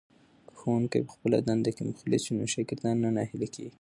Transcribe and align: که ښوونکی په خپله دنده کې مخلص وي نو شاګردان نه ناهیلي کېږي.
که 0.49 0.53
ښوونکی 0.59 0.99
په 1.05 1.11
خپله 1.15 1.37
دنده 1.47 1.71
کې 1.75 1.83
مخلص 1.91 2.23
وي 2.25 2.33
نو 2.39 2.45
شاګردان 2.53 2.95
نه 3.03 3.09
ناهیلي 3.15 3.49
کېږي. 3.55 3.69